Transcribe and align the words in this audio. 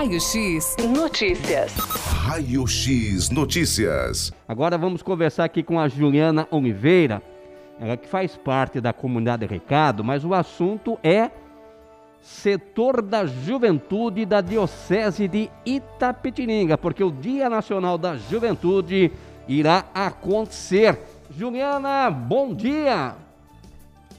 Raio 0.00 0.18
X 0.18 0.76
Notícias. 0.88 1.74
Raio 1.74 2.66
X 2.66 3.28
Notícias. 3.28 4.32
Agora 4.48 4.78
vamos 4.78 5.02
conversar 5.02 5.44
aqui 5.44 5.62
com 5.62 5.78
a 5.78 5.88
Juliana 5.88 6.48
Oliveira, 6.50 7.22
ela 7.78 7.98
que 7.98 8.08
faz 8.08 8.34
parte 8.34 8.80
da 8.80 8.94
comunidade 8.94 9.44
Recado, 9.44 10.02
mas 10.02 10.24
o 10.24 10.32
assunto 10.32 10.98
é 11.02 11.30
setor 12.18 13.02
da 13.02 13.26
juventude 13.26 14.24
da 14.24 14.40
Diocese 14.40 15.28
de 15.28 15.50
Itapetininga, 15.66 16.78
porque 16.78 17.04
o 17.04 17.12
Dia 17.12 17.50
Nacional 17.50 17.98
da 17.98 18.16
Juventude 18.16 19.12
irá 19.46 19.84
acontecer. 19.92 20.98
Juliana, 21.30 22.10
bom 22.10 22.54
dia! 22.54 23.16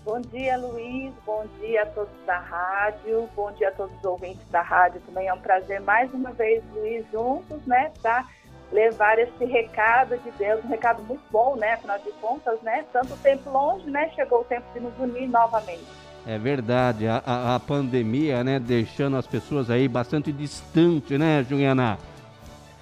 Bom 0.04 0.20
dia, 0.20 0.58
Luiz. 0.58 1.14
Bom 1.26 1.46
dia 1.60 1.84
a 1.84 1.86
todos 1.86 2.14
da 2.26 2.40
rádio. 2.40 3.30
Bom 3.36 3.52
dia 3.52 3.70
a 3.70 3.72
todos 3.72 3.96
os 3.96 4.04
ouvintes 4.04 4.48
da 4.50 4.62
rádio. 4.62 5.00
Também 5.06 5.28
é 5.28 5.34
um 5.34 5.40
prazer 5.40 5.80
mais 5.82 6.12
uma 6.12 6.32
vez, 6.32 6.64
Luiz, 6.74 7.06
juntos, 7.12 7.64
né, 7.68 7.92
para 8.02 8.26
levar 8.72 9.20
esse 9.20 9.46
recado 9.46 10.18
de 10.18 10.32
Deus, 10.32 10.64
um 10.66 10.70
recado 10.70 11.04
muito 11.04 11.22
bom, 11.30 11.56
né? 11.56 11.74
Afinal 11.74 12.00
de 12.00 12.10
contas, 12.14 12.60
né? 12.62 12.86
Tanto 12.92 13.16
tempo 13.18 13.50
longe, 13.50 13.90
né? 13.92 14.10
Chegou 14.16 14.42
o 14.42 14.44
tempo 14.46 14.66
de 14.74 14.80
nos 14.80 14.98
unir 14.98 15.28
novamente. 15.28 15.86
É 16.26 16.38
verdade, 16.38 17.08
a, 17.08 17.22
a, 17.26 17.56
a 17.56 17.60
pandemia, 17.60 18.44
né, 18.44 18.60
deixando 18.60 19.18
as 19.18 19.26
pessoas 19.26 19.70
aí 19.70 19.88
bastante 19.88 20.32
distantes, 20.32 21.20
né, 21.20 21.44
Juliana? 21.48 21.98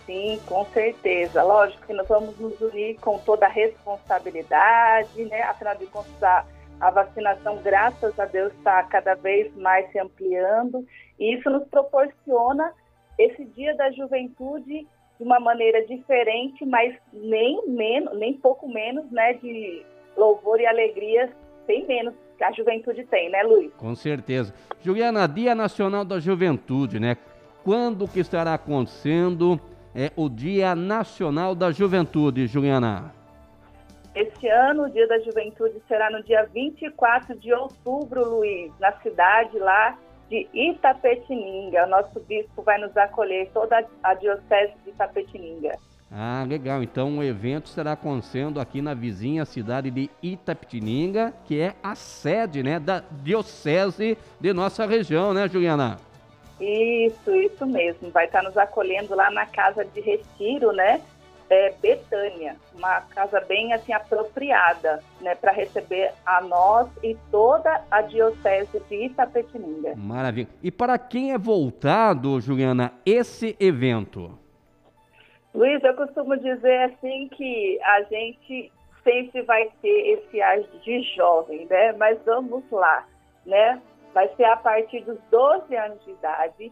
Sim, 0.06 0.40
com 0.46 0.66
certeza. 0.74 1.42
Lógico 1.42 1.86
que 1.86 1.94
nós 1.94 2.08
vamos 2.08 2.38
nos 2.38 2.60
unir 2.62 2.98
com 3.00 3.18
toda 3.20 3.46
a 3.46 3.50
responsabilidade, 3.50 5.26
né? 5.26 5.42
Afinal 5.44 5.76
de 5.76 5.86
contas, 5.88 6.22
a 6.22 6.46
a 6.80 6.92
vacinação, 6.92 7.58
graças 7.64 8.18
a 8.20 8.26
Deus, 8.26 8.54
está 8.54 8.84
cada 8.84 9.16
vez 9.16 9.54
mais 9.56 9.92
se 9.92 10.00
ampliando 10.00 10.86
e 11.20 11.36
isso 11.36 11.50
nos 11.50 11.68
proporciona 11.68 12.72
esse 13.18 13.44
dia 13.46 13.76
da 13.76 13.92
juventude 13.92 14.88
de 15.20 15.24
uma 15.24 15.40
maneira 15.40 15.86
diferente, 15.86 16.66
mas 16.66 16.96
nem 17.12 17.68
menos, 17.68 18.18
nem 18.18 18.34
pouco 18.34 18.68
menos, 18.70 19.12
né, 19.12 19.34
de 19.34 19.86
louvor 20.16 20.62
e 20.62 20.66
alegria, 20.66 21.30
sem 21.66 21.86
menos 21.86 22.14
que 22.38 22.44
a 22.44 22.52
juventude 22.54 23.04
tem, 23.04 23.30
né, 23.30 23.44
Luiz? 23.44 23.74
Com 23.74 23.94
certeza. 23.96 24.54
Juliana, 24.82 25.28
Dia 25.28 25.54
Nacional 25.54 26.06
da 26.06 26.20
Juventude, 26.20 27.00
né? 27.00 27.18
Quando 27.66 28.08
que 28.08 28.22
estará 28.22 28.54
acontecendo 28.54 29.60
é 29.94 30.12
o 30.16 30.30
Dia 30.30 30.74
Nacional 30.74 31.54
da 31.54 31.72
Juventude, 31.72 32.48
Juliana? 32.48 33.19
Este 34.16 34.48
ano, 34.48 34.86
o 34.86 34.90
Dia 34.90 35.08
da 35.08 35.20
Juventude 35.20 35.82
será 35.88 36.10
no 36.10 36.24
dia 36.24 36.44
24 36.54 37.38
de 37.38 37.54
outubro, 37.54 38.28
Luiz, 38.28 38.72
na 38.80 38.92
cidade 38.94 39.58
lá 39.60 39.98
de 40.30 40.48
Itapetininga. 40.54 41.86
O 41.86 41.90
nosso 41.90 42.20
bispo 42.22 42.62
vai 42.62 42.78
nos 42.80 42.96
acolher, 42.98 43.50
toda 43.54 43.86
a 44.04 44.14
diocese 44.16 44.74
de 44.84 44.90
Itapetininga. 44.92 45.78
Ah, 46.12 46.44
legal. 46.48 46.82
Então 46.82 47.20
o 47.20 47.24
evento 47.24 47.70
será 47.70 47.92
acontecendo 47.92 48.60
aqui 48.60 48.82
na 48.82 48.96
vizinha 48.96 49.46
cidade 49.46 49.92
de 49.92 50.10
Itapetininga, 50.24 51.34
que 51.46 51.62
é 51.62 51.76
a 51.84 51.94
sede, 51.94 52.64
né, 52.64 52.80
da 52.80 53.04
diocese 53.12 54.18
de 54.40 54.54
nossa 54.54 54.88
região, 54.88 55.34
né, 55.34 55.48
Juliana? 55.48 55.98
Isso, 56.60 57.34
isso 57.36 57.66
mesmo. 57.66 58.10
Vai 58.10 58.26
estar 58.26 58.44
nos 58.44 58.58
acolhendo 58.58 59.16
lá 59.16 59.30
na 59.32 59.46
casa 59.46 59.86
de 59.86 60.02
retiro, 60.02 60.72
né? 60.74 61.00
É, 61.50 61.74
Betânia, 61.82 62.56
uma 62.76 63.02
casa 63.02 63.42
bem 63.42 63.74
assim 63.74 63.92
apropriada, 63.92 65.04
né, 65.20 65.36
para 65.36 65.52
receber 65.52 66.12
a 66.26 66.42
nós 66.42 66.88
e 67.04 67.18
toda 67.32 67.84
a 67.90 68.02
diocese 68.02 68.80
de 68.88 69.06
Itapetininga. 69.06 69.96
Maravilha. 69.96 70.48
E 70.62 70.72
para 70.72 70.98
quem 70.98 71.34
é 71.34 71.38
voltado, 71.38 72.40
Juliana, 72.40 72.94
esse 73.06 73.56
evento? 73.60 74.38
Luiz, 75.54 75.84
eu 75.84 75.96
costumo 75.96 76.38
dizer 76.38 76.84
assim 76.84 77.28
que 77.30 77.80
a 77.84 78.04
gente 78.04 78.72
sempre 79.04 79.42
vai 79.42 79.70
ter 79.82 80.20
esse 80.20 80.42
ar 80.42 80.60
de 80.60 81.02
jovem, 81.16 81.66
né? 81.68 81.94
Mas 81.94 82.20
vamos 82.24 82.64
lá, 82.72 83.06
né? 83.46 83.82
Vai 84.14 84.30
ser 84.36 84.46
a 84.46 84.58
partir 84.58 85.02
dos 85.02 85.18
12 85.32 85.76
anos 85.76 86.04
de 86.06 86.12
idade 86.12 86.72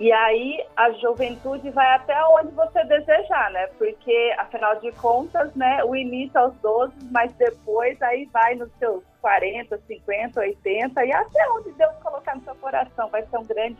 e 0.00 0.10
aí 0.10 0.64
a 0.74 0.90
juventude 0.92 1.68
vai 1.70 1.94
até 1.94 2.16
onde 2.28 2.50
você 2.52 2.82
desejar, 2.84 3.50
né? 3.50 3.66
Porque, 3.76 4.34
afinal 4.38 4.80
de 4.80 4.90
contas, 4.92 5.54
né, 5.54 5.84
o 5.84 5.94
início 5.94 6.40
aos 6.40 6.54
12, 6.62 6.94
mas 7.10 7.30
depois 7.34 8.00
aí 8.00 8.26
vai 8.32 8.54
nos 8.54 8.70
seus 8.78 9.04
40, 9.20 9.78
50, 9.86 10.40
80 10.40 11.04
e 11.04 11.12
até 11.12 11.50
onde 11.50 11.70
Deus 11.72 11.92
colocar 12.02 12.34
no 12.34 12.42
seu 12.42 12.54
coração. 12.54 13.10
Vai 13.10 13.26
ser 13.26 13.36
uma 13.36 13.44
grande 13.44 13.76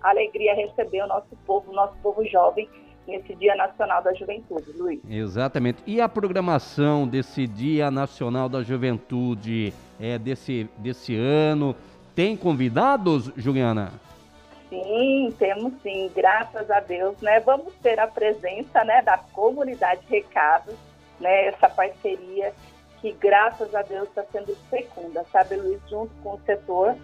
alegria 0.00 0.54
receber 0.54 1.02
o 1.02 1.08
nosso 1.08 1.36
povo, 1.44 1.72
o 1.72 1.74
nosso 1.74 1.96
povo 2.00 2.24
jovem 2.24 2.68
nesse 3.04 3.34
Dia 3.34 3.56
Nacional 3.56 4.00
da 4.00 4.14
Juventude, 4.14 4.70
Luiz. 4.78 5.00
Exatamente. 5.10 5.82
E 5.84 6.00
a 6.00 6.08
programação 6.08 7.04
desse 7.04 7.48
Dia 7.48 7.90
Nacional 7.90 8.48
da 8.48 8.62
Juventude 8.62 9.74
é 10.00 10.20
desse, 10.20 10.70
desse 10.78 11.16
ano? 11.16 11.74
Tem 12.14 12.36
convidados, 12.36 13.32
Juliana? 13.36 13.90
Sim, 14.68 15.34
temos 15.38 15.74
sim, 15.82 16.10
graças 16.14 16.70
a 16.70 16.80
Deus, 16.80 17.20
né? 17.20 17.40
Vamos 17.40 17.74
ter 17.76 17.98
a 18.00 18.06
presença, 18.06 18.82
né, 18.84 19.02
da 19.02 19.18
comunidade 19.18 20.00
Recados, 20.08 20.74
né, 21.20 21.46
essa 21.46 21.68
parceria 21.68 22.52
que 23.00 23.12
graças 23.12 23.74
a 23.74 23.82
Deus 23.82 24.08
está 24.08 24.24
sendo 24.32 24.56
fecunda, 24.70 25.24
sabe, 25.30 25.56
Luiz, 25.56 25.80
junto 25.90 26.10
com 26.22 26.34
o 26.34 26.40
setor, 26.46 26.96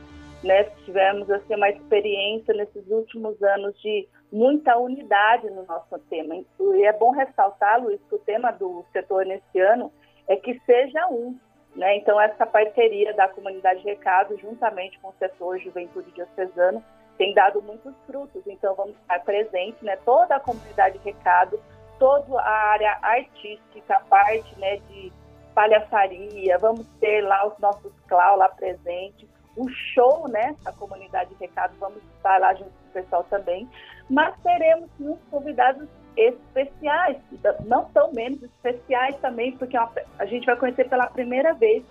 né? 0.42 0.64
Tivemos 0.86 1.30
assim 1.30 1.54
uma 1.54 1.68
experiência 1.68 2.54
nesses 2.54 2.86
últimos 2.88 3.40
anos 3.42 3.78
de 3.82 4.08
muita 4.32 4.78
unidade 4.78 5.50
no 5.50 5.64
nosso 5.64 5.98
tema. 6.08 6.34
E 6.36 6.84
é 6.84 6.92
bom 6.94 7.10
ressaltar, 7.10 7.82
Luiz, 7.82 8.00
que 8.08 8.14
o 8.14 8.18
tema 8.18 8.50
do 8.50 8.82
setor 8.92 9.26
nesse 9.26 9.60
ano 9.60 9.92
é 10.26 10.36
que 10.36 10.58
seja 10.60 11.06
um, 11.08 11.38
né? 11.76 11.96
Então 11.96 12.18
essa 12.18 12.46
parceria 12.46 13.12
da 13.12 13.28
comunidade 13.28 13.82
Recado 13.82 14.38
juntamente 14.38 14.98
com 15.00 15.08
o 15.08 15.14
setor 15.18 15.58
Juventude 15.58 16.10
Diocesano 16.12 16.82
tem 17.20 17.34
dado 17.34 17.60
muitos 17.60 17.94
frutos. 18.06 18.42
Então, 18.46 18.74
vamos 18.74 18.96
estar 18.96 19.20
presentes, 19.20 19.82
né? 19.82 19.94
Toda 20.06 20.36
a 20.36 20.40
comunidade 20.40 20.98
Recado, 21.04 21.60
toda 21.98 22.40
a 22.40 22.70
área 22.70 22.98
artística, 23.02 23.94
a 23.94 24.00
parte 24.00 24.58
né, 24.58 24.78
de 24.88 25.12
palhaçaria, 25.54 26.56
vamos 26.56 26.86
ter 26.98 27.20
lá 27.20 27.46
os 27.46 27.58
nossos 27.58 27.92
clau 28.08 28.38
lá 28.38 28.48
presentes, 28.48 29.28
o 29.54 29.68
show, 29.68 30.26
né? 30.28 30.56
A 30.64 30.72
comunidade 30.72 31.36
Recado, 31.38 31.74
vamos 31.78 32.02
estar 32.16 32.40
lá 32.40 32.54
junto 32.54 32.70
com 32.70 32.88
o 32.88 32.92
pessoal 32.94 33.24
também. 33.24 33.68
Mas 34.08 34.34
teremos 34.42 34.88
muitos 34.98 35.28
convidados 35.30 35.86
especiais, 36.16 37.18
não 37.66 37.84
tão 37.90 38.14
menos 38.14 38.42
especiais 38.42 39.14
também, 39.16 39.54
porque 39.58 39.76
é 39.76 39.88
a 40.18 40.24
gente 40.24 40.46
vai 40.46 40.56
conhecer 40.56 40.88
pela 40.88 41.06
primeira 41.06 41.52
vez 41.52 41.84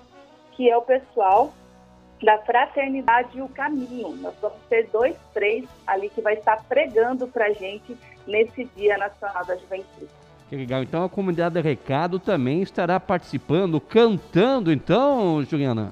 que 0.54 0.72
é 0.72 0.76
o 0.76 0.82
pessoal 0.82 1.54
da 2.26 2.38
Fraternidade 2.40 3.38
e 3.38 3.42
o 3.42 3.50
Caminho. 3.50 4.16
Nós 4.18 4.34
vamos 4.42 4.60
ter 4.70 4.88
dois 4.92 5.16
três 5.34 5.66
ali 5.88 6.10
que 6.10 6.22
vai 6.22 6.34
estar 6.34 6.64
pregando 6.66 7.28
para 7.28 7.46
a 7.46 7.54
gente 7.54 7.98
nesse 8.28 8.66
Dia 8.76 8.98
Nacional 8.98 9.46
da 9.46 9.56
Juventude. 9.56 10.10
Que 10.50 10.56
legal. 10.56 10.82
Então 10.82 11.04
a 11.04 11.10
comunidade 11.10 11.60
Recado 11.62 12.20
também 12.20 12.62
estará 12.62 13.00
participando, 13.00 13.80
cantando, 13.80 14.72
então, 14.72 15.44
Juliana? 15.44 15.92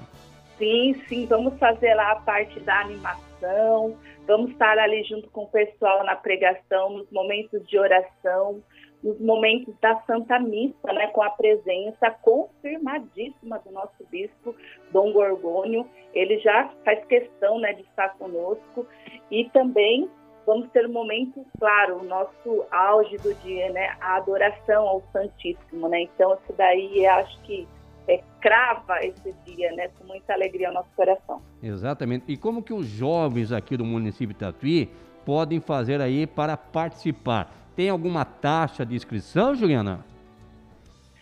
Sim, 0.58 0.96
sim. 1.08 1.26
Vamos 1.28 1.58
fazer 1.60 1.94
lá 1.94 2.14
a 2.14 2.16
parte 2.16 2.60
da 2.62 2.80
animação. 2.82 3.96
Vamos 4.26 4.52
estar 4.52 4.78
ali 4.80 5.04
junto 5.04 5.30
com 5.30 5.44
o 5.44 5.48
pessoal 5.48 6.04
na 6.04 6.16
pregação, 6.16 6.90
nos 6.98 7.10
momentos 7.12 7.66
de 7.68 7.78
oração 7.78 8.62
nos 9.04 9.20
momentos 9.20 9.74
da 9.82 10.02
Santa 10.02 10.40
Missa, 10.40 10.92
né, 10.92 11.08
com 11.08 11.22
a 11.22 11.30
presença 11.30 12.12
confirmadíssima 12.22 13.60
do 13.60 13.72
nosso 13.72 14.04
bispo 14.10 14.56
Dom 14.92 15.12
Gorgônio. 15.14 15.86
Ele 16.14 16.40
já 16.40 16.70
faz 16.84 17.04
questão 17.06 17.60
né, 17.60 17.74
de 17.74 17.82
estar 17.84 18.10
conosco 18.18 18.86
e 19.30 19.50
também 19.52 20.10
vamos 20.46 20.70
ter 20.72 20.88
um 20.88 20.94
momento, 20.94 21.46
claro, 21.60 22.00
o 22.00 22.04
nosso 22.06 22.66
auge 22.72 23.18
do 23.18 23.34
dia, 23.36 23.70
né, 23.72 23.96
a 24.00 24.16
adoração 24.16 24.88
ao 24.88 25.04
Santíssimo, 25.12 25.90
né? 25.90 26.04
Então 26.04 26.34
isso 26.36 26.54
daí 26.58 27.06
acho 27.06 27.42
que 27.42 27.68
é, 28.08 28.24
crava 28.42 28.98
esse 29.02 29.34
dia, 29.46 29.72
né, 29.74 29.90
com 29.90 30.06
muita 30.06 30.34
alegria 30.34 30.70
ao 30.70 30.74
nosso 30.74 30.90
coração. 30.96 31.42
Exatamente. 31.62 32.32
E 32.32 32.38
como 32.38 32.64
que 32.64 32.74
os 32.74 32.88
jovens 32.88 33.52
aqui 33.52 33.76
do 33.76 33.84
município 33.84 34.34
de 34.34 34.40
Tatuí 34.40 34.90
podem 35.26 35.60
fazer 35.60 36.00
aí 36.00 36.26
para 36.26 36.56
participar? 36.56 37.67
Tem 37.78 37.92
alguma 37.92 38.26
taxa 38.26 38.84
de 38.84 38.96
inscrição, 38.96 39.54
Juliana? 39.54 40.04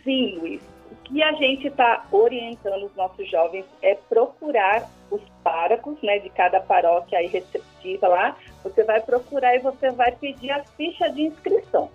Sim, 0.02 0.38
Luiz. 0.38 0.62
O 0.90 0.96
que 1.04 1.22
a 1.22 1.32
gente 1.32 1.66
está 1.66 2.06
orientando 2.10 2.86
os 2.86 2.96
nossos 2.96 3.30
jovens 3.30 3.66
é 3.82 3.94
procurar 4.08 4.88
os 5.10 5.20
párocos 5.44 6.00
né, 6.02 6.18
de 6.18 6.30
cada 6.30 6.58
paróquia 6.58 7.18
aí 7.18 7.26
receptiva 7.26 8.08
lá. 8.08 8.36
Você 8.64 8.82
vai 8.84 9.02
procurar 9.02 9.54
e 9.54 9.58
você 9.58 9.90
vai 9.90 10.12
pedir 10.12 10.50
a 10.50 10.64
ficha 10.64 11.10
de 11.10 11.24
inscrição. 11.24 11.90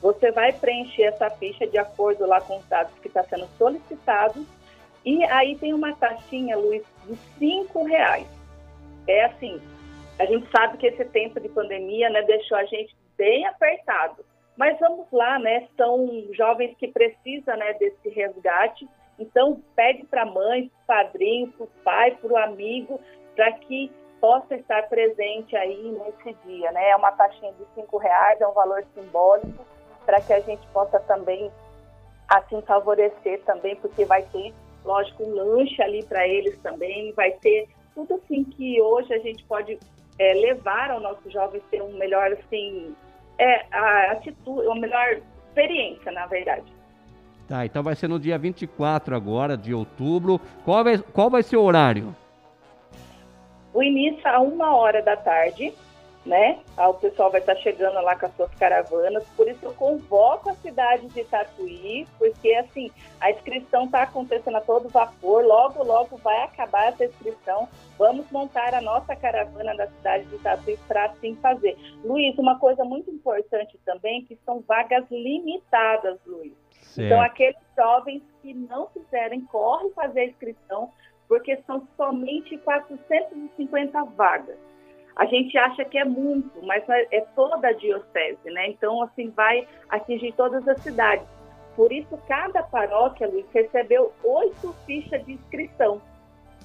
Você 0.00 0.32
vai 0.32 0.50
preencher 0.50 1.02
essa 1.02 1.28
ficha 1.28 1.66
de 1.66 1.76
acordo 1.76 2.26
lá 2.26 2.40
com 2.40 2.56
os 2.56 2.66
dados 2.68 2.94
que 3.02 3.08
está 3.08 3.22
sendo 3.22 3.46
solicitados. 3.58 4.46
E 5.04 5.22
aí 5.24 5.56
tem 5.56 5.74
uma 5.74 5.94
taxinha, 5.94 6.56
Luiz, 6.56 6.82
de 7.06 7.18
cinco 7.38 7.84
reais. 7.84 8.26
É 9.06 9.26
assim, 9.26 9.60
A 10.18 10.24
gente 10.24 10.50
sabe 10.50 10.78
que 10.78 10.86
esse 10.86 11.04
tempo 11.06 11.38
de 11.40 11.48
pandemia, 11.48 12.08
né, 12.08 12.22
deixou 12.22 12.56
a 12.56 12.64
gente 12.64 12.96
bem 13.16 13.46
apertado. 13.46 14.24
Mas 14.56 14.78
vamos 14.78 15.06
lá, 15.12 15.38
né? 15.38 15.68
São 15.76 16.08
jovens 16.32 16.74
que 16.78 16.88
precisam, 16.88 17.56
né, 17.56 17.74
desse 17.74 18.08
resgate. 18.08 18.88
Então, 19.18 19.62
pede 19.74 20.04
para 20.06 20.22
a 20.22 20.26
mãe, 20.26 20.70
padrinho, 20.86 21.52
para 21.52 21.64
o 21.64 21.68
pai, 21.84 22.10
para 22.12 22.32
o 22.32 22.36
amigo, 22.36 22.98
para 23.34 23.52
que 23.52 23.90
possa 24.20 24.54
estar 24.56 24.88
presente 24.88 25.54
aí 25.56 25.90
nesse 25.92 26.36
dia, 26.46 26.72
né? 26.72 26.90
É 26.90 26.96
uma 26.96 27.12
taxinha 27.12 27.52
de 27.52 27.64
cinco 27.74 27.98
reais, 27.98 28.40
é 28.40 28.46
um 28.46 28.52
valor 28.52 28.84
simbólico 28.94 29.64
para 30.06 30.20
que 30.20 30.32
a 30.32 30.40
gente 30.40 30.66
possa 30.68 30.98
também 31.00 31.50
assim 32.28 32.60
favorecer 32.62 33.42
também, 33.44 33.76
porque 33.76 34.04
vai 34.04 34.22
ter, 34.22 34.54
lógico, 34.84 35.22
um 35.22 35.34
lanche 35.34 35.80
ali 35.82 36.04
para 36.04 36.26
eles 36.26 36.58
também, 36.62 37.12
vai 37.12 37.32
ter 37.32 37.68
tudo 37.94 38.14
assim 38.14 38.44
que 38.44 38.80
hoje 38.80 39.12
a 39.12 39.18
gente 39.18 39.44
pode 39.44 39.78
é, 40.18 40.34
levar 40.34 40.90
ao 40.90 41.00
nosso 41.00 41.30
jovem 41.30 41.60
ter 41.70 41.82
um 41.82 41.96
melhor 41.96 42.32
assim, 42.32 42.94
é 43.38 43.66
a 43.70 44.12
atitude, 44.12 44.66
uma 44.66 44.76
melhor 44.76 45.20
experiência, 45.48 46.10
na 46.12 46.26
verdade. 46.26 46.64
Tá, 47.48 47.64
então 47.64 47.82
vai 47.82 47.94
ser 47.94 48.08
no 48.08 48.18
dia 48.18 48.36
24 48.36 49.14
agora 49.14 49.56
de 49.56 49.72
outubro. 49.72 50.40
Qual 50.64 50.82
vai, 50.82 50.98
qual 50.98 51.30
vai 51.30 51.42
ser 51.42 51.56
o 51.56 51.62
horário? 51.62 52.14
O 53.72 53.82
início 53.82 54.26
a 54.26 54.40
uma 54.40 54.74
hora 54.74 55.02
da 55.02 55.16
tarde, 55.16 55.72
né? 56.26 56.58
O 56.76 56.94
pessoal 56.94 57.30
vai 57.30 57.40
estar 57.40 57.54
chegando 57.56 57.94
lá 58.02 58.16
com 58.18 58.26
as 58.26 58.34
suas 58.34 58.52
caravanas, 58.56 59.24
por 59.36 59.48
isso 59.48 59.64
eu 59.64 59.72
convoco 59.72 60.50
a 60.50 60.54
cidade 60.54 61.06
de 61.06 61.24
Tatuí, 61.24 62.06
porque 62.18 62.52
assim, 62.54 62.90
a 63.20 63.30
inscrição 63.30 63.84
está 63.84 64.02
acontecendo 64.02 64.56
a 64.56 64.60
todo 64.60 64.88
vapor, 64.88 65.44
logo, 65.44 65.84
logo 65.84 66.16
vai 66.18 66.42
acabar 66.42 66.88
essa 66.88 67.04
inscrição. 67.04 67.68
Vamos 67.96 68.30
montar 68.30 68.74
a 68.74 68.80
nossa 68.80 69.14
caravana 69.14 69.74
da 69.76 69.86
cidade 69.86 70.24
de 70.26 70.38
Tatuí 70.38 70.76
para 70.88 71.06
assim 71.06 71.36
fazer. 71.36 71.78
Luiz, 72.04 72.36
uma 72.36 72.58
coisa 72.58 72.84
muito 72.84 73.10
importante 73.10 73.78
também, 73.84 74.24
que 74.24 74.36
são 74.44 74.60
vagas 74.66 75.04
limitadas, 75.10 76.18
Luiz. 76.26 76.52
Certo. 76.82 77.06
Então, 77.06 77.22
aqueles 77.22 77.56
jovens 77.76 78.22
que 78.42 78.52
não 78.52 78.86
quiserem, 78.86 79.42
correm 79.42 79.92
fazer 79.92 80.20
a 80.20 80.26
inscrição, 80.26 80.90
porque 81.28 81.56
são 81.66 81.86
somente 81.96 82.56
450 82.58 84.04
vagas. 84.16 84.58
A 85.16 85.24
gente 85.24 85.56
acha 85.56 85.84
que 85.84 85.96
é 85.96 86.04
muito, 86.04 86.50
mas 86.62 86.86
é, 86.88 87.16
é 87.16 87.20
toda 87.34 87.68
a 87.68 87.72
diocese, 87.72 88.50
né? 88.50 88.68
Então, 88.68 89.02
assim, 89.02 89.30
vai 89.30 89.66
atingir 89.88 90.32
todas 90.32 90.66
as 90.68 90.82
cidades. 90.82 91.26
Por 91.74 91.90
isso, 91.90 92.18
cada 92.28 92.62
paróquia, 92.62 93.26
Luiz, 93.26 93.46
recebeu 93.52 94.12
oito 94.22 94.74
fichas 94.86 95.24
de 95.24 95.32
inscrição. 95.32 96.02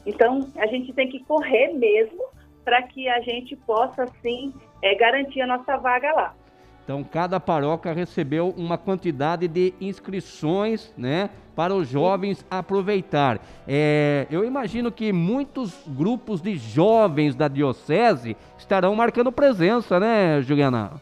Então, 0.05 0.49
a 0.57 0.67
gente 0.67 0.93
tem 0.93 1.07
que 1.07 1.23
correr 1.23 1.73
mesmo 1.73 2.23
para 2.63 2.81
que 2.83 3.07
a 3.07 3.21
gente 3.21 3.55
possa, 3.55 4.03
assim, 4.03 4.53
é, 4.81 4.95
garantir 4.95 5.41
a 5.41 5.47
nossa 5.47 5.77
vaga 5.77 6.11
lá. 6.13 6.35
Então, 6.83 7.03
cada 7.03 7.39
paróquia 7.39 7.93
recebeu 7.93 8.53
uma 8.57 8.77
quantidade 8.77 9.47
de 9.47 9.73
inscrições, 9.79 10.93
né, 10.97 11.29
para 11.55 11.73
os 11.73 11.87
jovens 11.87 12.45
aproveitar. 12.49 13.39
É, 13.67 14.25
eu 14.31 14.43
imagino 14.43 14.91
que 14.91 15.13
muitos 15.13 15.73
grupos 15.87 16.41
de 16.41 16.57
jovens 16.57 17.35
da 17.35 17.47
diocese 17.47 18.35
estarão 18.57 18.95
marcando 18.95 19.31
presença, 19.31 19.99
né, 19.99 20.41
Juliana? 20.41 20.93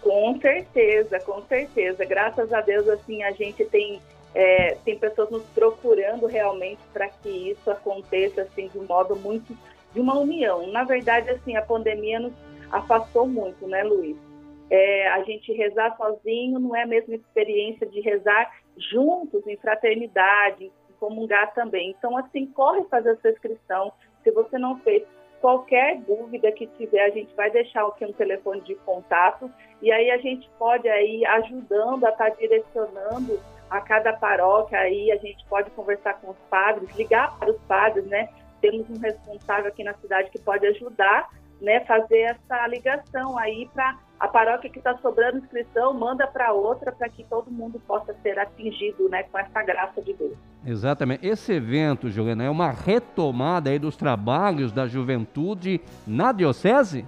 Com 0.00 0.38
certeza, 0.40 1.20
com 1.20 1.42
certeza. 1.42 2.04
Graças 2.04 2.52
a 2.52 2.60
Deus, 2.62 2.88
assim, 2.88 3.22
a 3.22 3.32
gente 3.32 3.64
tem 3.64 4.00
é, 4.34 4.76
tem 4.84 4.96
pessoas 4.96 5.28
nos 5.30 5.42
procurando 5.54 6.26
realmente 6.26 6.80
para 6.92 7.08
que 7.08 7.50
isso 7.50 7.68
aconteça 7.70 8.42
assim 8.42 8.68
de 8.68 8.78
um 8.78 8.84
modo 8.84 9.16
muito 9.16 9.56
de 9.92 10.00
uma 10.00 10.16
união. 10.18 10.68
Na 10.68 10.84
verdade, 10.84 11.30
assim, 11.30 11.56
a 11.56 11.62
pandemia 11.62 12.20
nos 12.20 12.32
afastou 12.70 13.26
muito, 13.26 13.66
né, 13.66 13.82
Luiz? 13.82 14.16
É, 14.70 15.08
a 15.08 15.22
gente 15.24 15.52
rezar 15.52 15.96
sozinho 15.96 16.60
não 16.60 16.76
é 16.76 16.82
a 16.82 16.86
mesma 16.86 17.14
experiência 17.14 17.86
de 17.86 18.00
rezar 18.00 18.50
juntos, 18.76 19.46
em 19.46 19.56
fraternidade, 19.56 20.64
em 20.64 20.92
comungar 20.98 21.52
também. 21.54 21.90
Então, 21.90 22.16
assim, 22.16 22.46
corre 22.46 22.84
fazer 22.84 23.10
a 23.10 23.16
sua 23.16 23.30
inscrição. 23.30 23.92
Se 24.22 24.30
você 24.30 24.58
não 24.58 24.78
fez, 24.80 25.02
qualquer 25.40 25.98
dúvida 26.02 26.52
que 26.52 26.66
tiver, 26.66 27.04
a 27.04 27.10
gente 27.10 27.34
vai 27.34 27.50
deixar 27.50 27.86
aqui 27.86 28.04
um 28.04 28.12
telefone 28.12 28.60
de 28.60 28.74
contato 28.76 29.50
e 29.82 29.90
aí 29.90 30.10
a 30.10 30.18
gente 30.18 30.48
pode 30.58 30.88
aí 30.88 31.24
ajudando 31.24 32.04
a 32.04 32.10
estar 32.10 32.30
tá 32.30 32.36
direcionando 32.36 33.40
a 33.70 33.80
cada 33.80 34.12
paróquia 34.12 34.78
aí, 34.78 35.10
a 35.10 35.16
gente 35.16 35.44
pode 35.46 35.70
conversar 35.70 36.20
com 36.20 36.30
os 36.30 36.38
padres, 36.50 36.94
ligar 36.96 37.38
para 37.38 37.50
os 37.50 37.60
padres, 37.62 38.04
né? 38.06 38.28
Temos 38.60 38.90
um 38.90 38.98
responsável 38.98 39.68
aqui 39.68 39.82
na 39.82 39.94
cidade 39.94 40.30
que 40.30 40.40
pode 40.40 40.66
ajudar 40.66 41.28
né, 41.60 41.80
fazer 41.80 42.20
essa 42.20 42.66
ligação 42.66 43.38
aí 43.38 43.68
para 43.72 43.98
a 44.20 44.28
paróquia 44.28 44.68
que 44.68 44.78
está 44.78 44.94
sobrando 44.98 45.38
inscrição, 45.38 45.94
manda 45.94 46.26
para 46.26 46.52
outra 46.52 46.92
para 46.92 47.08
que 47.08 47.24
todo 47.24 47.50
mundo 47.50 47.80
possa 47.86 48.14
ser 48.22 48.38
atingido 48.38 49.08
né, 49.08 49.22
com 49.22 49.38
essa 49.38 49.62
graça 49.62 50.02
de 50.02 50.12
Deus. 50.12 50.36
Exatamente. 50.64 51.26
Esse 51.26 51.54
evento, 51.54 52.10
Juliana, 52.10 52.44
é 52.44 52.50
uma 52.50 52.70
retomada 52.70 53.70
aí 53.70 53.78
dos 53.78 53.96
trabalhos 53.96 54.72
da 54.72 54.86
juventude 54.86 55.80
na 56.06 56.32
diocese? 56.32 57.06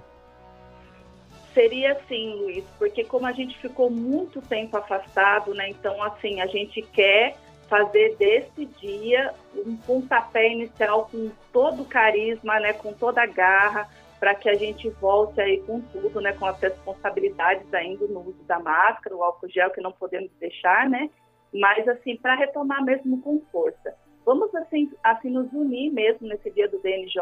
Seria 1.53 1.95
sim, 2.07 2.33
Luiz, 2.41 2.65
porque 2.79 3.03
como 3.03 3.27
a 3.27 3.31
gente 3.31 3.55
ficou 3.59 3.91
muito 3.91 4.41
tempo 4.41 4.75
afastado, 4.75 5.53
né? 5.53 5.69
Então, 5.69 6.01
assim, 6.01 6.41
a 6.41 6.47
gente 6.47 6.81
quer 6.81 7.37
fazer 7.69 8.15
desse 8.17 8.65
dia 8.65 9.31
um 9.55 9.75
pontapé 9.75 10.51
inicial 10.51 11.07
com 11.11 11.29
todo 11.51 11.83
o 11.83 11.85
carisma, 11.85 12.59
né? 12.59 12.73
Com 12.73 12.91
toda 12.91 13.21
a 13.21 13.27
garra, 13.27 13.87
para 14.23 14.35
que 14.35 14.47
a 14.47 14.53
gente 14.53 14.89
volte 15.01 15.41
aí 15.41 15.61
com 15.63 15.81
tudo, 15.81 16.21
né, 16.21 16.31
com 16.31 16.45
as 16.45 16.57
responsabilidades 16.57 17.73
ainda 17.73 18.07
no 18.07 18.21
uso 18.21 18.41
da 18.43 18.57
máscara, 18.57 19.13
o 19.13 19.21
álcool 19.21 19.49
gel 19.49 19.69
que 19.69 19.81
não 19.81 19.91
podemos 19.91 20.31
deixar, 20.39 20.89
né, 20.89 21.09
mas 21.53 21.85
assim, 21.89 22.15
para 22.15 22.33
retomar 22.33 22.81
mesmo 22.85 23.21
com 23.21 23.41
força. 23.51 23.93
Vamos 24.25 24.55
assim, 24.55 24.89
assim 25.03 25.29
nos 25.29 25.51
unir 25.51 25.91
mesmo 25.91 26.25
nesse 26.25 26.49
dia 26.51 26.69
do 26.69 26.79
DNJ 26.79 27.21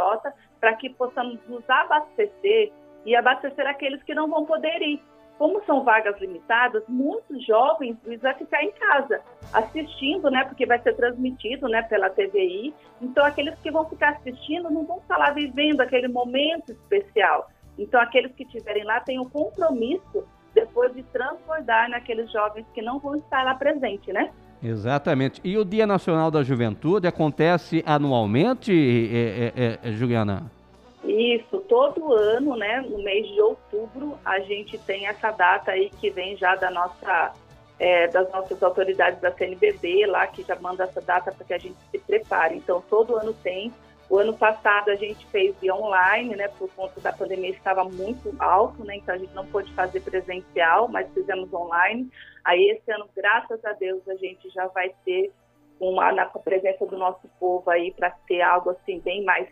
para 0.59 0.75
que 0.75 0.91
possamos 0.91 1.39
nos 1.47 1.67
abastecer 1.67 2.71
e 3.03 3.15
abastecer 3.15 3.65
aqueles 3.65 4.03
que 4.03 4.13
não 4.13 4.29
vão 4.29 4.45
poder 4.45 4.79
ir 4.83 5.01
como 5.41 5.59
são 5.65 5.83
vagas 5.83 6.21
limitadas, 6.21 6.83
muitos 6.87 7.43
jovens 7.47 7.97
vão 8.05 8.33
ficar 8.35 8.63
em 8.63 8.71
casa 8.73 9.21
assistindo, 9.51 10.29
né? 10.29 10.45
Porque 10.45 10.67
vai 10.67 10.79
ser 10.83 10.95
transmitido, 10.95 11.67
né? 11.67 11.81
Pela 11.81 12.11
TVI. 12.11 12.71
Então, 13.01 13.25
aqueles 13.25 13.57
que 13.57 13.71
vão 13.71 13.89
ficar 13.89 14.09
assistindo 14.09 14.69
não 14.69 14.85
vão 14.85 14.99
estar 14.99 15.17
lá 15.17 15.31
vivendo 15.31 15.81
aquele 15.81 16.07
momento 16.07 16.71
especial. 16.71 17.49
Então, 17.75 17.99
aqueles 17.99 18.31
que 18.35 18.43
estiverem 18.43 18.83
lá 18.83 18.99
têm 18.99 19.19
o 19.19 19.27
compromisso 19.27 20.23
depois 20.53 20.93
de 20.93 21.01
transbordar 21.05 21.89
naqueles 21.89 22.31
jovens 22.31 22.67
que 22.71 22.81
não 22.83 22.99
vão 22.99 23.15
estar 23.15 23.43
lá 23.43 23.55
presente, 23.55 24.13
né? 24.13 24.29
Exatamente. 24.61 25.41
E 25.43 25.57
o 25.57 25.65
Dia 25.65 25.87
Nacional 25.87 26.29
da 26.29 26.43
Juventude 26.43 27.07
acontece 27.07 27.83
anualmente, 27.83 28.71
é, 28.71 29.53
é, 29.59 29.79
é, 29.89 29.91
Juliana? 29.93 30.60
Isso, 31.03 31.59
todo 31.61 32.13
ano, 32.13 32.55
né, 32.55 32.81
no 32.81 33.01
mês 33.01 33.27
de 33.27 33.41
outubro, 33.41 34.19
a 34.23 34.39
gente 34.39 34.77
tem 34.77 35.07
essa 35.07 35.31
data 35.31 35.71
aí 35.71 35.89
que 35.89 36.11
vem 36.11 36.37
já 36.37 36.55
da 36.55 36.69
nossa, 36.69 37.33
é, 37.79 38.07
das 38.07 38.31
nossas 38.31 38.61
autoridades 38.61 39.19
da 39.19 39.31
CNBB 39.31 40.05
lá, 40.05 40.27
que 40.27 40.43
já 40.43 40.55
manda 40.57 40.83
essa 40.83 41.01
data 41.01 41.31
para 41.31 41.45
que 41.45 41.53
a 41.53 41.57
gente 41.57 41.77
se 41.89 41.97
prepare. 41.97 42.55
Então, 42.55 42.83
todo 42.87 43.15
ano 43.15 43.33
tem. 43.33 43.73
O 44.07 44.17
ano 44.17 44.37
passado 44.37 44.89
a 44.91 44.95
gente 44.95 45.25
fez 45.27 45.55
online, 45.63 46.35
né, 46.35 46.49
por 46.49 46.69
conta 46.75 46.99
da 46.99 47.13
pandemia 47.13 47.49
estava 47.49 47.83
muito 47.83 48.35
alto, 48.37 48.83
né, 48.83 48.97
então 48.97 49.15
a 49.15 49.17
gente 49.17 49.33
não 49.33 49.47
pôde 49.47 49.73
fazer 49.73 50.01
presencial, 50.01 50.87
mas 50.87 51.11
fizemos 51.13 51.51
online. 51.51 52.11
Aí 52.43 52.69
esse 52.69 52.91
ano, 52.91 53.07
graças 53.15 53.63
a 53.65 53.73
Deus, 53.73 54.07
a 54.07 54.15
gente 54.15 54.49
já 54.49 54.67
vai 54.67 54.93
ter 55.03 55.31
uma 55.79 56.11
na 56.11 56.25
presença 56.25 56.85
do 56.85 56.97
nosso 56.97 57.27
povo 57.39 57.67
aí 57.71 57.91
para 57.91 58.11
ter 58.27 58.41
algo 58.41 58.69
assim 58.69 58.99
bem 58.99 59.23
mais 59.23 59.47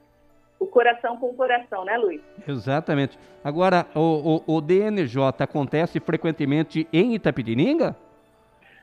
o 0.59 0.67
coração 0.67 1.17
com 1.17 1.27
o 1.27 1.33
coração, 1.33 1.85
né, 1.85 1.97
Luiz? 1.97 2.21
Exatamente. 2.47 3.17
Agora, 3.43 3.85
o, 3.95 4.43
o, 4.47 4.55
o 4.57 4.61
DNJ 4.61 5.21
acontece 5.39 5.99
frequentemente 5.99 6.87
em 6.91 7.15
Itapetininga? 7.15 7.95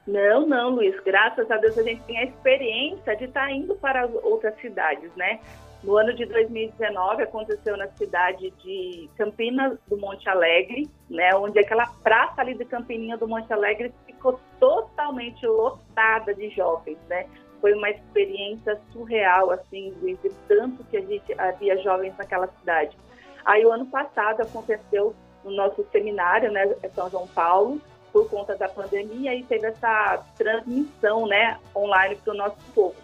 Não, 0.07 0.47
não, 0.47 0.71
Luiz. 0.71 0.99
Graças 1.01 1.51
a 1.51 1.57
Deus 1.57 1.77
a 1.77 1.83
gente 1.83 2.03
tem 2.03 2.19
a 2.19 2.25
experiência 2.25 3.17
de 3.17 3.25
estar 3.25 3.47
tá 3.47 3.53
indo 3.53 3.75
para 3.75 4.07
outras 4.23 4.55
cidades, 4.61 5.11
né? 5.17 5.41
No 5.83 5.97
ano 5.97 6.15
de 6.15 6.25
2019 6.27 7.23
aconteceu 7.23 7.77
na 7.77 7.89
cidade 7.89 8.51
de 8.63 9.11
Campinas 9.17 9.79
do 9.89 9.97
Monte 9.97 10.29
Alegre, 10.29 10.89
né? 11.11 11.35
Onde 11.35 11.59
aquela 11.59 11.87
praça 12.03 12.41
ali 12.41 12.55
de 12.55 12.65
Campininha 12.65 13.17
do 13.17 13.29
Monte 13.29 13.53
Alegre 13.53 13.93
ficou 14.07 14.41
totalmente 14.59 15.45
lotada 15.47 16.35
de 16.35 16.49
jovens, 16.51 16.99
né? 17.09 17.27
Foi 17.61 17.75
uma 17.75 17.91
experiência 17.91 18.79
surreal, 18.93 19.51
assim, 19.51 19.95
de 20.01 20.31
tanto 20.49 20.85
que 20.85 20.97
a 20.97 21.01
gente 21.01 21.39
havia 21.39 21.77
jovens 21.83 22.15
naquela 22.17 22.49
cidade. 22.59 22.97
Aí 23.45 23.65
o 23.65 23.73
ano 23.73 23.87
passado 23.87 24.43
aconteceu 24.43 25.15
no 25.45 25.51
nosso 25.53 25.87
seminário, 25.93 26.51
né, 26.51 26.75
São 26.95 27.09
João 27.09 27.27
Paulo, 27.29 27.81
por 28.13 28.29
conta 28.29 28.57
da 28.57 28.69
pandemia, 28.69 29.35
e 29.35 29.43
teve 29.45 29.67
essa 29.67 30.25
transmissão, 30.37 31.27
né, 31.27 31.59
online 31.75 32.17
para 32.17 32.33
o 32.33 32.37
nosso 32.37 32.57
povo. 32.75 32.97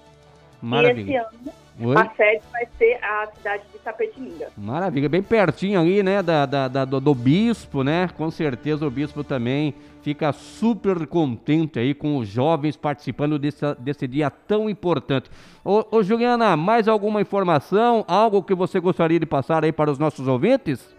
Maravilha. 0.60 1.00
E 1.00 1.16
esse 1.16 1.16
ano 1.16 1.61
Oi? 1.80 1.96
A 1.96 2.08
sede 2.14 2.42
vai 2.52 2.66
ser 2.78 2.98
a 3.02 3.26
cidade 3.34 3.62
de 3.72 3.78
Tapetininga. 3.78 4.48
Maravilha, 4.56 5.08
bem 5.08 5.22
pertinho 5.22 5.80
ali, 5.80 6.02
né, 6.02 6.22
da, 6.22 6.44
da, 6.44 6.68
da 6.68 6.84
do, 6.84 7.00
do, 7.00 7.14
bispo, 7.14 7.82
né? 7.82 8.08
Com 8.16 8.30
certeza 8.30 8.86
o 8.86 8.90
bispo 8.90 9.24
também 9.24 9.74
fica 10.02 10.32
super 10.32 11.06
contente 11.06 11.78
aí 11.78 11.94
com 11.94 12.18
os 12.18 12.28
jovens 12.28 12.76
participando 12.76 13.38
desse, 13.38 13.62
desse 13.78 14.06
dia 14.06 14.30
tão 14.30 14.68
importante. 14.68 15.30
Ô, 15.64 15.84
ô 15.90 16.02
Juliana, 16.02 16.56
mais 16.56 16.88
alguma 16.88 17.20
informação, 17.20 18.04
algo 18.06 18.42
que 18.42 18.54
você 18.54 18.78
gostaria 18.78 19.18
de 19.18 19.26
passar 19.26 19.64
aí 19.64 19.72
para 19.72 19.90
os 19.90 19.98
nossos 19.98 20.28
ouvintes? 20.28 20.94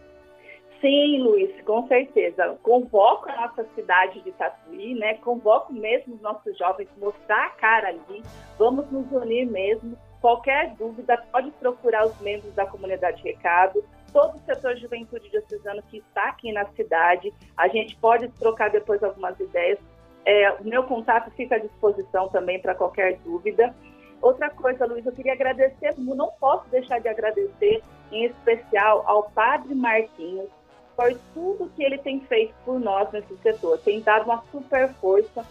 Sim, 0.81 1.21
Luiz, 1.21 1.49
com 1.61 1.87
certeza. 1.87 2.57
Convoco 2.61 3.29
a 3.29 3.47
nossa 3.47 3.65
cidade 3.73 4.19
de 4.19 4.33
Tatuí, 4.33 4.95
né? 4.95 5.13
Convoco 5.13 5.71
mesmo 5.71 6.15
os 6.15 6.21
nossos 6.21 6.57
jovens, 6.57 6.89
mostrar 6.99 7.45
a 7.45 7.49
cara 7.51 7.87
ali. 7.87 8.21
Vamos 8.59 8.91
nos 8.91 9.09
unir 9.09 9.45
mesmo. 9.45 9.97
Qualquer 10.23 10.69
dúvida, 10.77 11.17
pode 11.33 11.51
procurar 11.51 12.05
os 12.05 12.17
membros 12.21 12.53
da 12.53 12.65
comunidade 12.65 13.21
Recado, 13.21 13.83
todo 14.13 14.37
o 14.37 14.39
setor 14.45 14.77
juventude 14.77 15.29
diocesano 15.29 15.83
que 15.91 15.97
está 15.97 16.29
aqui 16.29 16.49
na 16.53 16.63
cidade. 16.67 17.33
A 17.57 17.67
gente 17.67 17.97
pode 17.97 18.29
trocar 18.29 18.69
depois 18.69 19.03
algumas 19.03 19.37
ideias. 19.37 19.77
É, 20.25 20.49
o 20.53 20.63
meu 20.63 20.83
contato 20.83 21.29
fica 21.31 21.55
à 21.55 21.59
disposição 21.59 22.29
também 22.29 22.57
para 22.57 22.73
qualquer 22.73 23.17
dúvida. 23.17 23.75
Outra 24.21 24.49
coisa, 24.49 24.85
Luiz, 24.85 25.05
eu 25.05 25.11
queria 25.11 25.33
agradecer, 25.33 25.93
não 25.97 26.31
posso 26.39 26.69
deixar 26.69 27.01
de 27.01 27.09
agradecer, 27.09 27.83
em 28.09 28.23
especial 28.23 29.03
ao 29.05 29.23
Padre 29.23 29.75
Marquinhos, 29.75 30.47
por 30.95 31.13
tudo 31.33 31.69
que 31.75 31.83
ele 31.83 31.97
tem 31.97 32.21
feito 32.21 32.53
por 32.63 32.79
nós 32.79 33.11
nesse 33.11 33.35
setor. 33.39 33.77
Tem 33.79 33.99
dado 33.99 34.23
uma 34.23 34.41
super 34.53 34.87
força. 35.01 35.45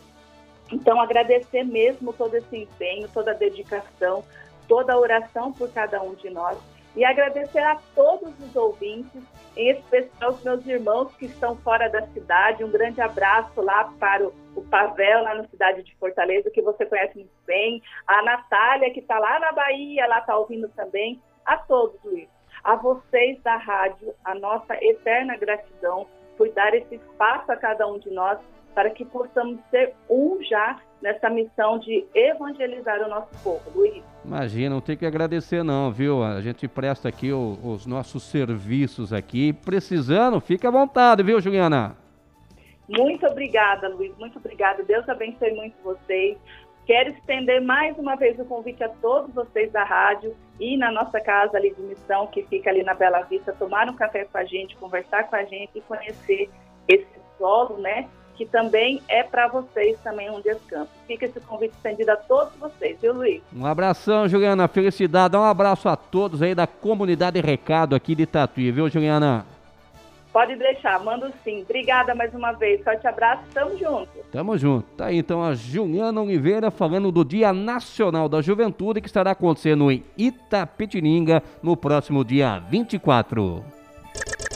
Então, 0.73 0.99
agradecer 0.99 1.63
mesmo 1.63 2.15
todo 2.15 2.35
esse 2.37 2.57
empenho, 2.57 3.07
toda 3.13 3.33
a 3.33 3.35
dedicação, 3.35 4.25
toda 4.69 4.93
a 4.93 4.99
oração 4.99 5.53
por 5.53 5.73
cada 5.73 6.03
um 6.03 6.15
de 6.15 6.31
nós. 6.31 6.59
E 6.95 7.05
agradecer 7.05 7.61
a 7.61 7.79
todos 7.95 8.39
os 8.39 8.55
ouvintes, 8.55 9.23
em 9.57 9.71
especial 9.71 10.33
os 10.33 10.43
meus 10.43 10.67
irmãos 10.67 11.15
que 11.17 11.27
estão 11.27 11.57
fora 11.57 11.89
da 11.89 12.07
cidade. 12.09 12.65
Um 12.65 12.71
grande 12.71 13.01
abraço 13.01 13.61
lá 13.63 13.91
para 13.99 14.27
o, 14.27 14.35
o 14.55 14.63
Pavel, 14.63 15.23
lá 15.23 15.35
na 15.35 15.45
cidade 15.49 15.83
de 15.83 15.95
Fortaleza, 15.97 16.51
que 16.51 16.61
você 16.61 16.85
conhece 16.85 17.17
muito 17.17 17.33
bem. 17.47 17.83
A 18.07 18.23
Natália, 18.23 18.93
que 18.93 19.01
está 19.01 19.19
lá 19.19 19.39
na 19.41 19.53
Bahia, 19.53 20.07
lá 20.07 20.19
está 20.19 20.37
ouvindo 20.37 20.69
também. 20.69 21.21
A 21.47 21.57
todos, 21.57 21.99
Luiz. 22.05 22.29
A 22.63 22.77
vocês 22.77 23.43
da 23.43 23.57
rádio, 23.57 24.15
a 24.25 24.35
nossa 24.35 24.75
eterna 24.85 25.37
gratidão 25.37 26.07
por 26.37 26.49
dar 26.51 26.75
esse 26.75 26.95
espaço 26.95 27.51
a 27.51 27.57
cada 27.57 27.87
um 27.87 27.99
de 27.99 28.11
nós 28.11 28.39
para 28.75 28.91
que 28.91 29.05
possamos 29.05 29.61
ser 29.71 29.95
um 30.09 30.43
já 30.43 30.79
nessa 31.01 31.29
missão 31.29 31.79
de 31.79 32.05
evangelizar 32.15 33.01
o 33.03 33.09
nosso 33.09 33.31
povo. 33.43 33.63
Luiz. 33.75 34.03
Imagina, 34.25 34.75
não 34.75 34.81
tem 34.81 34.97
que 34.97 35.05
agradecer 35.05 35.63
não, 35.63 35.91
viu? 35.91 36.23
A 36.23 36.41
gente 36.41 36.69
presta 36.69 37.09
aqui 37.09 37.33
o, 37.33 37.59
os 37.63 37.87
nossos 37.87 38.23
serviços 38.23 39.13
aqui. 39.13 39.53
Precisando, 39.53 40.41
fica 40.41 40.69
à 40.69 40.71
vontade, 40.71 41.23
viu, 41.23 41.41
Juliana? 41.41 41.97
Muito 42.89 43.27
obrigada, 43.27 43.89
Luiz. 43.89 44.17
Muito 44.19 44.39
obrigada. 44.39 44.83
Deus 44.85 45.09
abençoe 45.09 45.53
muito 45.53 45.75
vocês. 45.83 46.39
Quero 46.85 47.11
estender 47.11 47.61
mais 47.61 47.97
uma 47.97 48.17
vez 48.17 48.39
o 48.41 48.45
convite 48.45 48.83
a 48.83 48.89
todos 48.89 49.33
vocês 49.33 49.71
da 49.71 49.85
rádio 49.85 50.35
e 50.59 50.77
na 50.77 50.91
nossa 50.91 51.21
casa 51.21 51.57
ali 51.57 51.73
de 51.73 51.81
missão, 51.81 52.27
que 52.27 52.43
fica 52.45 52.71
ali 52.71 52.83
na 52.83 52.93
Bela 52.93 53.23
Vista, 53.23 53.53
tomar 53.53 53.89
um 53.89 53.95
café 53.95 54.25
com 54.25 54.37
a 54.37 54.45
gente, 54.45 54.77
conversar 54.77 55.29
com 55.29 55.37
a 55.37 55.45
gente 55.45 55.71
e 55.77 55.81
conhecer 55.83 56.51
esse 56.89 57.07
solo, 57.39 57.79
né? 57.79 58.09
Que 58.37 58.47
também 58.47 59.03
é 59.09 59.23
para 59.23 59.49
vocês 59.49 59.99
também 60.03 60.31
um 60.31 60.41
descanso. 60.41 60.89
Fica 61.07 61.27
esse 61.27 61.41
convite 61.41 61.73
estendido 61.73 62.11
a 62.11 62.17
todos 62.17 62.55
vocês, 62.57 62.99
viu, 63.01 63.13
Luiz? 63.13 63.43
Um 63.55 63.67
abração, 63.67 64.27
Juliana. 64.29 64.67
Felicidade. 64.69 65.37
Um 65.37 65.45
abraço 65.45 65.89
a 65.89 65.97
todos 65.97 66.43
aí 66.43 66.55
da 66.55 66.67
comunidade 66.67 67.41
Recado 67.41 67.95
aqui 67.95 68.15
de 68.15 68.27
Tatuí, 68.27 68.71
viu, 68.71 68.89
Juliana? 68.89 69.45
Pode 70.33 70.57
deixar, 70.57 70.99
mando 71.05 71.31
sim. 71.45 71.61
Obrigada 71.61 72.15
mais 72.15 72.35
uma 72.35 72.53
vez. 72.53 72.83
Forte 72.83 73.07
abraço, 73.07 73.43
tamo 73.53 73.77
junto. 73.77 74.09
Tamo 74.33 74.57
junto. 74.57 74.87
Tá 74.97 75.07
aí 75.07 75.19
então 75.19 75.45
a 75.45 75.55
Juliana 75.55 76.23
Oliveira 76.23 76.71
falando 76.71 77.13
do 77.13 77.23
Dia 77.23 77.53
Nacional 77.53 78.31
da 78.31 78.41
Juventude 78.41 79.03
que 79.03 79.09
estará 79.09 79.33
acontecendo 79.33 79.91
em 79.91 80.03
Itapetininga 80.17 81.43
no 81.63 81.77
próximo 81.77 82.25
dia 82.25 82.59
24. 82.61 83.82